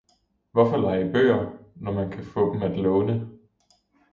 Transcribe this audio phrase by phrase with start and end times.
[0.51, 3.29] Hvorfor leje bøger, når man kan få dem at låne.